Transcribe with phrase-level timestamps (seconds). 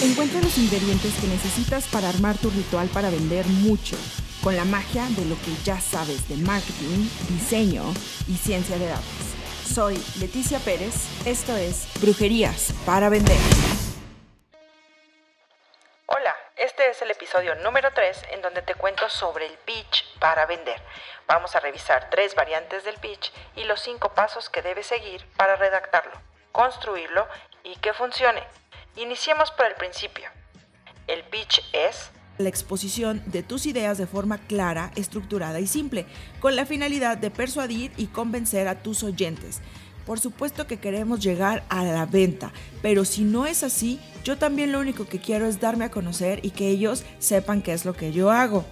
[0.00, 3.96] Encuentra los ingredientes que necesitas para armar tu ritual para vender mucho,
[4.44, 7.82] con la magia de lo que ya sabes de marketing, diseño
[8.28, 9.04] y ciencia de datos.
[9.66, 10.94] Soy Leticia Pérez,
[11.26, 13.36] esto es Brujerías para Vender.
[16.06, 20.46] Hola, este es el episodio número 3 en donde te cuento sobre el pitch para
[20.46, 20.80] vender.
[21.26, 25.56] Vamos a revisar tres variantes del pitch y los cinco pasos que debes seguir para
[25.56, 26.12] redactarlo,
[26.52, 27.26] construirlo
[27.64, 28.44] y que funcione.
[29.00, 30.24] Iniciemos por el principio.
[31.06, 36.06] El pitch es la exposición de tus ideas de forma clara, estructurada y simple,
[36.40, 39.60] con la finalidad de persuadir y convencer a tus oyentes.
[40.04, 42.50] Por supuesto que queremos llegar a la venta,
[42.82, 46.44] pero si no es así, yo también lo único que quiero es darme a conocer
[46.44, 48.64] y que ellos sepan qué es lo que yo hago,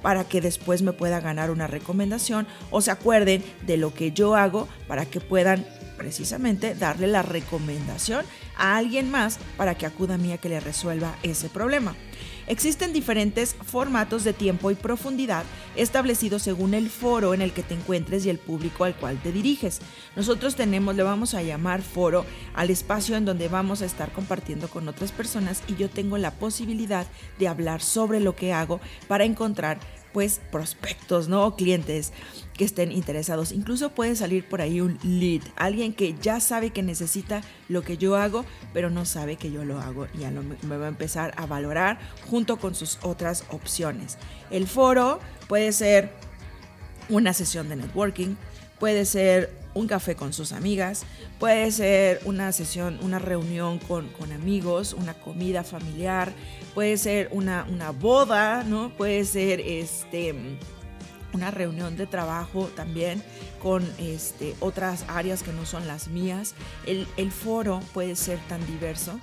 [0.00, 4.34] para que después me pueda ganar una recomendación o se acuerden de lo que yo
[4.34, 5.66] hago para que puedan
[5.96, 8.24] precisamente darle la recomendación
[8.56, 11.94] a alguien más para que acuda a mí a que le resuelva ese problema.
[12.46, 15.44] Existen diferentes formatos de tiempo y profundidad
[15.76, 19.32] establecidos según el foro en el que te encuentres y el público al cual te
[19.32, 19.80] diriges.
[20.14, 24.68] Nosotros tenemos, le vamos a llamar foro al espacio en donde vamos a estar compartiendo
[24.68, 27.06] con otras personas y yo tengo la posibilidad
[27.38, 29.78] de hablar sobre lo que hago para encontrar
[30.14, 31.56] pues prospectos, ¿no?
[31.56, 32.12] clientes
[32.56, 33.50] que estén interesados.
[33.50, 37.98] Incluso puede salir por ahí un lead, alguien que ya sabe que necesita lo que
[37.98, 41.34] yo hago, pero no sabe que yo lo hago y ya me va a empezar
[41.36, 41.98] a valorar
[42.30, 44.16] junto con sus otras opciones.
[44.50, 46.12] El foro puede ser
[47.08, 48.36] una sesión de networking,
[48.78, 51.04] puede ser un café con sus amigas,
[51.38, 56.32] puede ser una sesión, una reunión con, amigos, una comida familiar,
[56.74, 58.90] puede ser una, una boda, ¿no?
[58.90, 60.34] Puede ser este
[61.32, 63.20] una reunión de trabajo también
[63.60, 66.54] con este, otras áreas que no son las mías.
[66.86, 69.18] El, el foro puede ser tan diverso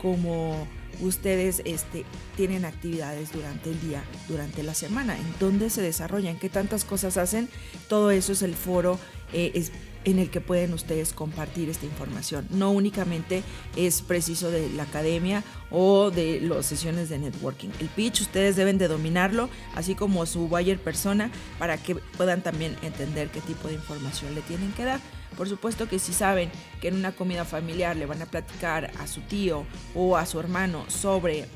[0.00, 0.68] como
[1.00, 2.04] ustedes este,
[2.36, 7.16] tienen actividades durante el día, durante la semana, en dónde se desarrollan, qué tantas cosas
[7.16, 7.48] hacen,
[7.88, 8.98] todo eso es el foro,
[9.32, 9.68] eh,
[10.06, 12.46] en el que pueden ustedes compartir esta información.
[12.50, 13.42] No únicamente
[13.74, 17.70] es preciso de la academia o de las sesiones de networking.
[17.80, 22.76] El pitch ustedes deben de dominarlo, así como su buyer persona, para que puedan también
[22.82, 25.00] entender qué tipo de información le tienen que dar.
[25.36, 26.50] Por supuesto que si saben
[26.80, 30.40] que en una comida familiar le van a platicar a su tío o a su
[30.40, 31.46] hermano sobre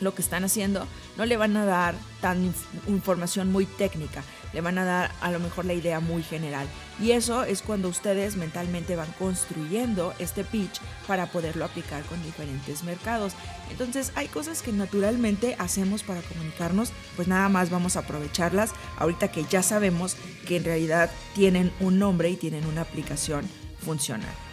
[0.00, 2.52] lo que están haciendo, no le van a dar tan
[2.86, 4.22] información muy técnica,
[4.52, 6.66] le van a dar a lo mejor la idea muy general.
[7.00, 12.84] Y eso es cuando ustedes mentalmente van construyendo este pitch para poderlo aplicar con diferentes
[12.84, 13.32] mercados.
[13.70, 19.28] Entonces hay cosas que naturalmente hacemos para comunicarnos, pues nada más vamos a aprovecharlas ahorita
[19.28, 24.49] que ya sabemos que en realidad tienen un nombre y tienen una aplicación funcional.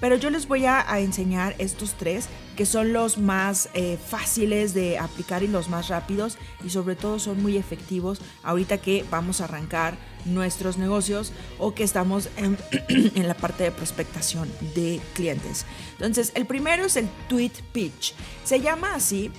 [0.00, 4.98] Pero yo les voy a, enseñar estos tres que son los más eh, fáciles de
[4.98, 9.44] aplicar y los más rápidos y sobre todo son muy efectivos ahorita que vamos a
[9.44, 12.56] arrancar nuestros negocios o que estamos en,
[12.88, 15.66] en la parte de prospectación de clientes.
[15.92, 18.14] Entonces, el primero es el tweet pitch.
[18.44, 19.30] Se llama así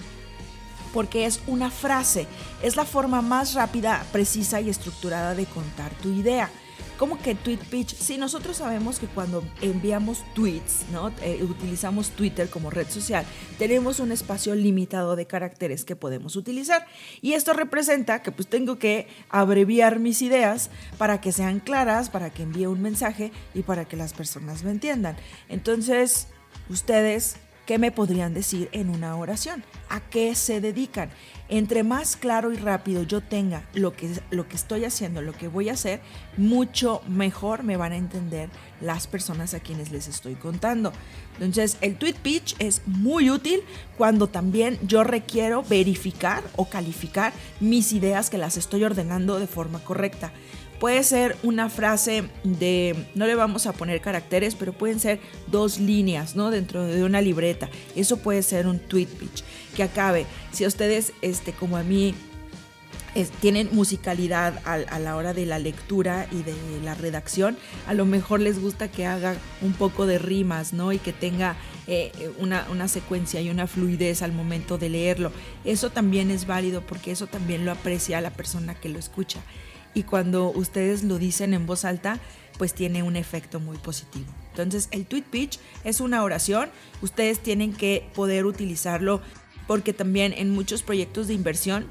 [0.94, 2.28] porque es una frase,
[2.64, 6.50] es la forma más rápida, precisa y estructurada de contar tu idea.
[6.98, 7.94] ¿Cómo que tweet pitch?
[7.94, 11.12] Sí, nosotros sabemos que cuando enviamos tweets, ¿no?
[11.22, 13.24] Eh, utilizamos Twitter como red social,
[13.60, 16.88] tenemos un espacio limitado de caracteres que podemos utilizar.
[17.22, 22.32] Y esto representa que pues tengo que abreviar mis ideas para que sean claras, para
[22.32, 25.18] que envíe un mensaje y para que las personas me entiendan.
[25.50, 26.28] Entonces,
[26.68, 29.62] ustedes ¿Qué me podrían decir en una oración?
[29.90, 31.10] ¿A qué se dedican?
[31.50, 35.50] Entre más claro y rápido yo tenga lo que, lo que estoy haciendo, lo que
[35.50, 36.00] voy a hacer,
[36.38, 40.94] mucho mejor me van a entender las personas a quienes les estoy contando.
[41.34, 43.60] Entonces, el tweet pitch es muy útil
[43.98, 49.84] cuando también yo requiero verificar o calificar mis ideas que las estoy ordenando de forma
[49.84, 50.32] correcta.
[50.80, 55.80] Puede ser una frase de, no le vamos a poner caracteres, pero pueden ser dos
[55.80, 56.52] líneas, ¿no?
[56.52, 57.70] Dentro de una libreta.
[57.96, 59.44] Eso puede ser un tweet pitch
[59.76, 60.28] que acabe.
[60.52, 62.14] Si ustedes, este, como a mí,
[63.40, 66.54] tienen musicalidad a, la hora de la lectura y de
[66.84, 67.58] la redacción,
[67.88, 70.94] a lo mejor les gusta que haga un poco de rimas, ¿no?
[70.94, 71.56] Y que tenga
[71.88, 75.32] eh, una, una, secuencia y una fluidez al momento de leerlo.
[75.66, 79.40] Eso también es válido porque eso también lo aprecia la persona que lo escucha
[79.98, 82.20] y cuando ustedes lo dicen en voz alta,
[82.60, 84.28] pues tiene un efecto muy positivo.
[84.52, 86.70] Entonces, el tweet pitch es una oración,
[87.02, 89.22] ustedes tienen que poder utilizarlo
[89.66, 91.88] porque también en muchos proyectos de inversión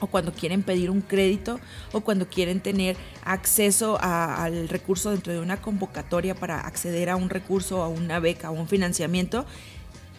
[0.00, 1.60] o cuando quieren pedir un crédito
[1.92, 7.30] o cuando quieren tener acceso al recurso dentro de una convocatoria para acceder a un
[7.30, 9.46] recurso, a una beca o un financiamiento,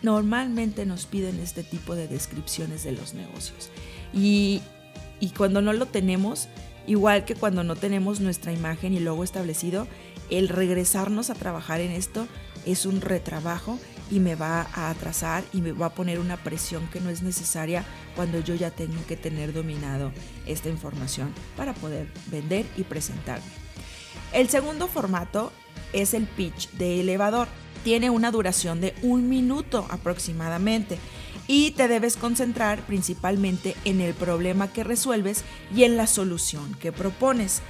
[0.04, 3.70] normalmente nos piden este tipo de descripciones de los negocios.
[4.14, 4.62] Y
[5.36, 6.48] cuando no lo tenemos,
[6.90, 9.88] igual que cuando no tenemos nuestra imagen y logo establecido,
[10.32, 12.28] el regresarnos a trabajar en esto
[12.66, 16.88] es un retrabajo y me va a atrasar y me va a poner una presión
[16.88, 20.12] que no es necesaria cuando yo ya tengo que tener dominado
[20.48, 23.46] esta información para poder vender y presentarme.
[24.34, 25.52] El segundo formato
[25.94, 27.48] es el pitch de elevador.
[27.84, 30.98] Tiene una duración de un minuto aproximadamente
[31.50, 35.44] y te debes concentrar principalmente en el problema que resuelves
[35.76, 37.64] y en la solución que propones.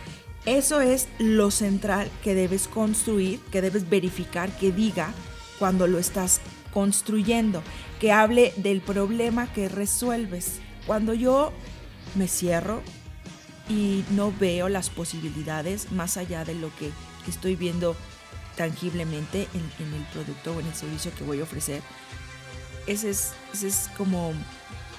[0.45, 5.13] Eso es lo central que debes construir, que debes verificar que diga
[5.59, 6.41] cuando lo estás
[6.73, 7.63] construyendo,
[8.01, 10.59] que hable del problema que resuelves.
[10.85, 11.53] Cuando yo
[12.15, 12.81] me cierro
[13.69, 16.91] y no veo las posibilidades más allá de lo que
[17.29, 17.95] estoy viendo
[18.57, 21.81] tangiblemente en, el producto o en el servicio que voy a ofrecer,
[22.89, 23.33] ese es,
[23.63, 24.33] es como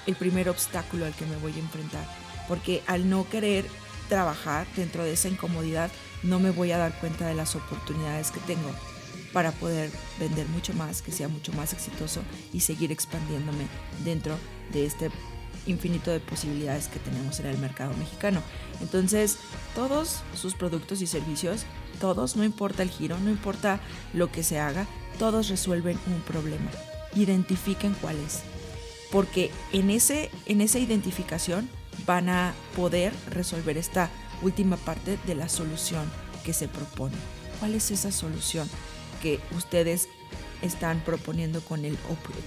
[0.06, 2.06] el primer obstáculo al que me voy a enfrentar.
[2.48, 3.66] Porque al no querer
[4.08, 5.90] trabajar dentro de esa incomodidad,
[6.22, 8.70] no me voy a dar cuenta de las oportunidades que tengo
[9.32, 12.20] para poder vender mucho más, que sea mucho más exitoso
[12.52, 13.66] y seguir expandiéndome
[14.04, 14.36] dentro
[14.72, 15.10] de este
[15.66, 18.42] infinito de posibilidades que tenemos en el mercado mexicano.
[18.80, 19.38] Entonces,
[19.74, 21.64] todos sus productos y servicios,
[22.00, 23.80] todos, no importa el giro, no importa
[24.14, 24.86] lo que se haga,
[25.18, 26.70] todos resuelven un problema.
[27.14, 28.40] Identifiquen cuál es.
[29.10, 31.68] Porque en, ese, en esa identificación
[32.06, 34.10] van a poder resolver esta
[34.42, 36.10] última parte de la solución
[36.44, 37.16] que se propone.
[37.58, 38.68] ¿Cuál es esa solución?
[39.20, 40.08] que ustedes
[40.62, 41.96] están proponiendo con el,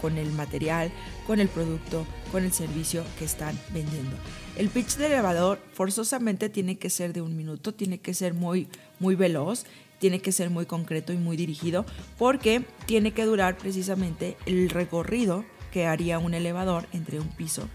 [0.02, 0.92] con el material,
[1.26, 4.16] con el producto, con el servicio que están vendiendo.
[4.56, 8.68] El pitch de elevador forzosamente tiene que ser de un minuto, tiene que ser muy,
[9.00, 9.66] muy veloz,
[10.04, 11.86] tiene que ser muy concreto y muy dirigido,
[12.18, 17.70] porque tiene que durar precisamente el recorrido que haría un elevador entre un piso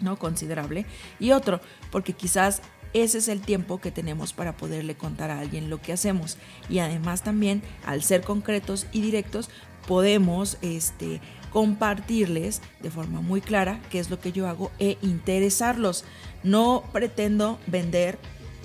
[0.00, 0.86] no considerable
[1.20, 1.60] y otro,
[1.92, 2.62] porque quizás
[2.94, 6.36] ese es el tiempo que tenemos para poderle contar a alguien lo que hacemos.
[6.68, 9.48] Y además también, al ser concretos y directos,
[9.86, 11.20] podemos este,
[11.52, 16.04] compartirles de forma muy clara qué es lo que yo hago e interesarlos.
[16.42, 18.18] No pretendo vender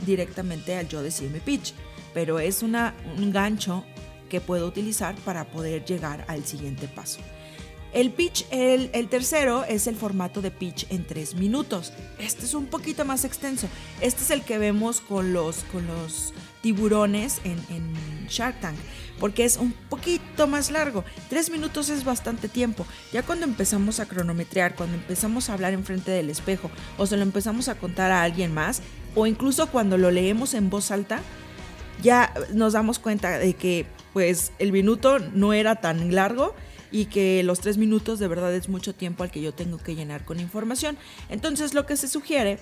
[0.03, 1.75] directamente al yo decirme pitch,
[2.13, 3.83] pero es una, un gancho
[4.29, 7.19] que puedo utilizar para poder llegar al siguiente paso.
[7.93, 11.91] El pitch, el, tercero es el formato de pitch en tres minutos.
[12.19, 13.67] Este es un poquito más extenso.
[13.99, 17.93] Este es el que vemos con los, con los tiburones en, en
[18.29, 18.77] Shark Tank,
[19.19, 21.03] porque es un poquito más largo.
[21.29, 22.85] Tres minutos es bastante tiempo.
[23.11, 27.23] Ya cuando empezamos a cronometrear, cuando empezamos a hablar enfrente del espejo, o se lo
[27.23, 28.81] empezamos a contar a alguien más,
[29.15, 31.21] o incluso cuando lo leemos en voz alta,
[32.01, 36.53] ya nos damos cuenta de que pues el minuto no era tan largo
[36.91, 39.95] y que los tres minutos de verdad es mucho tiempo al que yo tengo que
[39.95, 40.97] llenar con información.
[41.29, 42.59] Entonces lo que se sugiere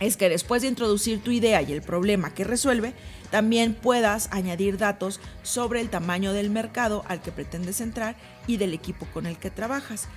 [0.00, 2.92] es que después de introducir tu idea y el problema que resuelve,
[3.30, 8.16] también puedas añadir datos sobre el tamaño del mercado al que pretendes entrar
[8.46, 10.08] y del equipo con el que trabajas.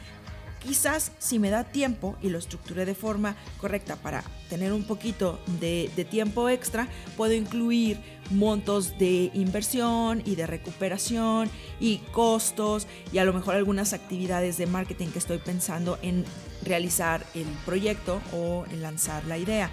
[0.59, 5.39] Quizás si me da tiempo y lo estructuré de forma correcta para tener un poquito
[5.59, 7.99] de, tiempo extra, puedo incluir
[8.31, 14.67] montos de inversión y de recuperación y costos y a lo mejor algunas actividades de
[14.67, 16.25] marketing que estoy pensando en
[16.63, 19.69] realizar el proyecto o en lanzar la idea.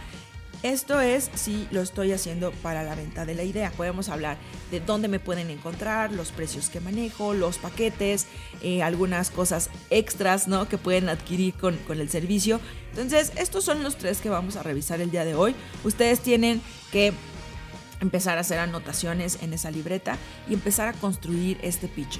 [0.62, 3.70] Esto es si lo estoy haciendo para la venta de la idea.
[3.70, 4.38] Podemos hablar
[4.70, 8.26] de dónde me pueden encontrar, los precios que manejo, los paquetes,
[8.62, 10.68] eh, algunas cosas extras ¿no?
[10.68, 12.60] que pueden adquirir con, con el servicio.
[12.90, 15.54] Entonces, estos son los tres que vamos a revisar el día de hoy.
[15.84, 16.60] Ustedes tienen
[16.90, 17.12] que
[18.00, 20.16] empezar a hacer anotaciones en esa libreta
[20.48, 22.18] y empezar a construir este pitch.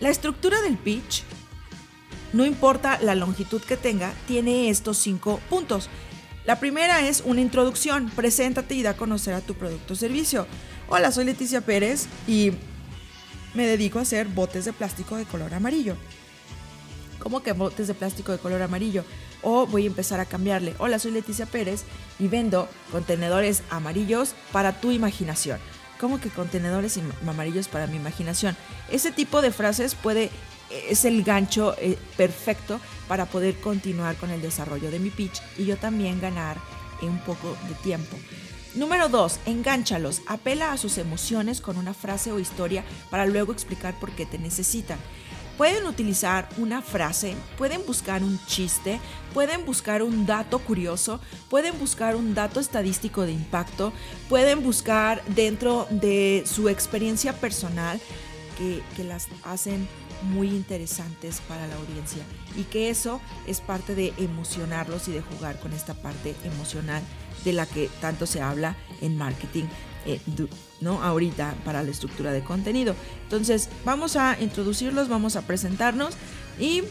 [0.00, 1.22] La estructura del pitch,
[2.32, 5.88] no importa la longitud que tenga, tiene estos cinco puntos.
[6.44, 8.10] La primera es una introducción.
[8.10, 10.46] Preséntate y da a conocer a tu producto o servicio.
[10.88, 12.52] Hola, soy Leticia Pérez y
[13.54, 15.96] me dedico a hacer botes de plástico de color amarillo.
[17.18, 19.04] ¿Cómo que botes de plástico de color amarillo?
[19.40, 20.74] O voy a empezar a cambiarle.
[20.78, 21.84] Hola, soy Leticia Pérez
[22.18, 25.58] y vendo contenedores amarillos para tu imaginación.
[25.98, 28.54] ¿Cómo que contenedores amarillos para mi imaginación?
[28.90, 30.30] Ese tipo de frases puede
[30.88, 35.64] es el gancho eh, perfecto para poder continuar con el desarrollo de mi pitch y
[35.64, 36.56] yo también ganar
[37.02, 38.16] un poco de tiempo.
[38.74, 39.40] Número 2.
[39.46, 40.22] Engánchalos.
[40.26, 44.38] Apela a sus emociones con una frase o historia para luego explicar por qué te
[44.38, 44.98] necesitan.
[45.56, 48.98] Pueden utilizar una frase, pueden buscar un chiste,
[49.32, 53.92] pueden buscar un dato curioso, pueden buscar un dato estadístico de impacto,
[54.28, 58.00] pueden buscar dentro de su experiencia personal
[58.58, 59.86] que, que las hacen
[60.24, 62.22] muy interesantes para la audiencia
[62.56, 67.02] y que eso es parte de emocionarlos y de jugar con esta parte emocional
[67.44, 69.64] de la que tanto se habla en marketing,
[70.06, 70.20] eh,
[70.80, 71.02] ¿no?
[71.02, 72.94] Ahorita para la estructura de contenido.
[73.24, 76.14] Entonces, vamos a introducirlos, vamos a presentarnos
[76.58, 76.82] y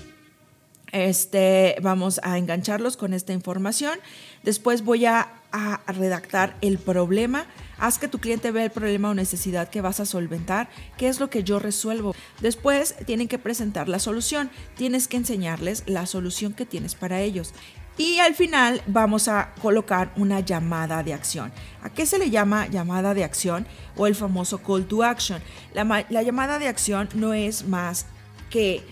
[0.94, 4.00] este, vamos a engancharlos con esta información.
[4.44, 5.40] Después voy a,
[5.86, 7.46] redactar el problema.
[7.78, 11.20] Haz que tu cliente vea el problema o necesidad que vas a solventar, qué es
[11.20, 12.16] lo que yo resuelvo.
[12.42, 14.50] Después tienen que presentar la solución.
[14.76, 17.54] Tienes que enseñarles la solución que tienes para ellos.
[18.00, 21.52] Y al final vamos a colocar una llamada de acción.
[21.84, 25.40] ¿A qué se le llama llamada de acción o el famoso call to action?
[25.76, 28.08] La llamada de acción no es más
[28.50, 28.84] que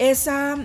[0.00, 0.56] esa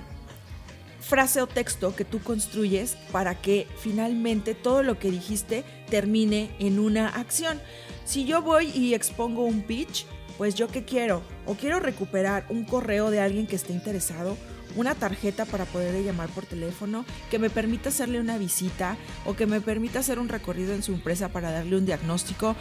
[1.05, 6.79] frase o texto que tú construyes para que finalmente todo lo que dijiste termine en
[6.79, 7.61] una acción.
[8.05, 10.05] Si yo voy y expongo un pitch,
[10.37, 11.21] pues yo qué quiero?
[11.45, 14.35] O quiero recuperar un correo de alguien que esté interesado
[14.75, 19.45] una tarjeta para poderle llamar por teléfono, que me permita hacerle una visita o que
[19.45, 22.55] me permita hacer un recorrido en su empresa para darle un diagnóstico.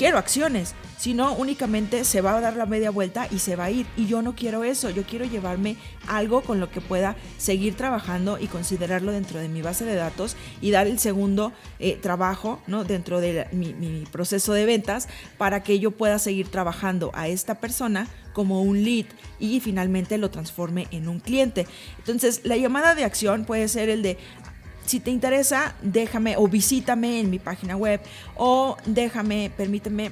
[0.00, 3.64] Quiero acciones, si no únicamente se va a dar la media vuelta y se va
[3.64, 3.84] a ir.
[3.98, 5.76] Y yo no quiero eso, yo quiero llevarme
[6.08, 10.36] algo con lo que pueda seguir trabajando y considerarlo dentro de mi base de datos
[10.62, 12.82] y dar el segundo eh, trabajo ¿no?
[12.84, 18.08] dentro de mi proceso de ventas para que yo pueda seguir trabajando a esta persona
[18.32, 19.06] como un lead
[19.38, 21.66] y finalmente lo transforme en un cliente.
[21.98, 24.18] Entonces, la llamada de acción puede ser el de,
[24.90, 28.00] si te interesa, déjame o visítame en mi página web
[28.36, 30.10] o déjame, permíteme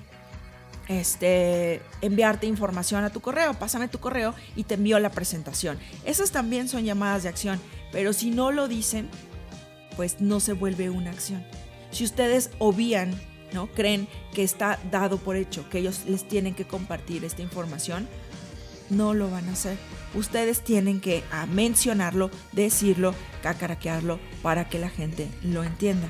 [0.87, 5.79] este, enviarte información a tu correo, pásame tu correo y te envío la presentación.
[6.05, 9.09] Esas también son llamadas de acción, pero si no lo dicen,
[9.97, 11.45] pues no se vuelve una acción.
[11.91, 13.19] Si ustedes obvían
[13.53, 13.67] ¿no?
[13.69, 18.07] Creen que está dado por hecho, que ellos les tienen que compartir esta información,
[18.90, 19.76] no lo van a hacer.
[20.14, 26.09] Ustedes tienen que mencionarlo, decirlo, cacaraquearlo para que la gente lo entienda.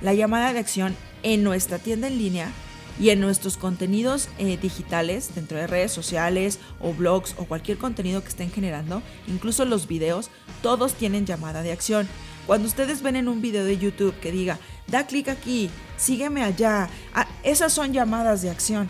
[0.00, 2.52] La llamada de acción en nuestra tienda en línea
[2.98, 8.22] y en nuestros contenidos eh, digitales, dentro de redes sociales o blogs o cualquier contenido
[8.22, 10.30] que estén generando, incluso los videos,
[10.62, 12.08] todos tienen llamada de acción.
[12.46, 16.88] Cuando ustedes ven en un video de YouTube que diga, da clic aquí, sígueme allá,
[17.14, 18.88] ah, esas son llamadas de acción.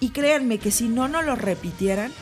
[0.00, 2.12] Y créanme que si no nos lo repitieran,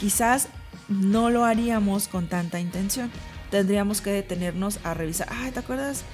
[0.00, 0.48] quizás
[0.88, 3.10] no lo haríamos con tanta intención.
[3.50, 6.04] Tendríamos que detenernos a revisar, ay, ¿te acuerdas?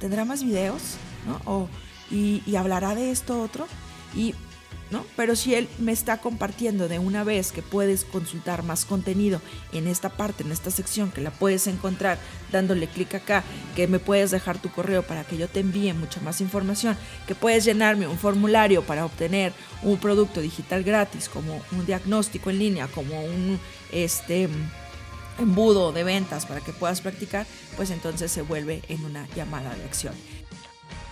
[0.00, 0.96] ¿Tendrá más videos?
[1.26, 1.68] ¿No?
[2.10, 3.66] y, y hablará de esto otro.
[4.14, 4.34] Y
[4.90, 5.04] ¿no?
[5.16, 9.40] Pero si él me está compartiendo de una vez que puedes consultar más contenido
[9.72, 12.18] en esta parte, en esta sección, que la puedes encontrar
[12.52, 13.44] dándole clic acá,
[13.76, 17.34] que me puedes dejar tu correo para que yo te envíe mucha más información, que
[17.34, 19.52] puedes llenarme un formulario para obtener
[19.82, 23.58] un producto digital gratis, como un diagnóstico en línea, como un
[23.92, 24.48] este
[25.38, 29.84] embudo de ventas para que puedas practicar, pues entonces se vuelve en una llamada de
[29.84, 30.14] acción.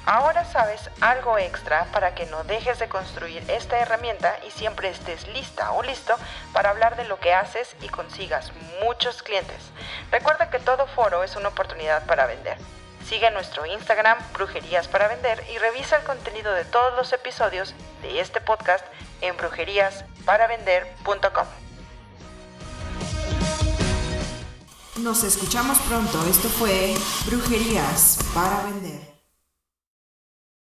[0.07, 5.27] Ahora sabes algo extra para que no dejes de construir esta herramienta y siempre estés
[5.29, 6.15] lista o listo
[6.53, 9.73] para hablar de lo que haces y consigas muchos clientes.
[10.13, 12.57] Recuerda que todo foro es una oportunidad para vender.
[13.05, 18.21] Sigue nuestro Instagram Brujerías para Vender y revisa el contenido de todos los episodios de
[18.21, 18.87] este podcast
[19.21, 21.47] en brujeríasparavender.com.
[24.99, 26.25] Nos escuchamos pronto.
[26.29, 26.95] Esto fue
[27.27, 29.16] Brujerías para Vender.